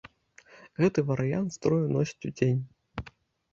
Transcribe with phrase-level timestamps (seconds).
[0.81, 2.61] Гэты варыянт строю носяць удзень.